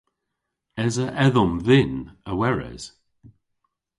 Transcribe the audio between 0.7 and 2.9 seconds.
Esa edhom dhyn a weres?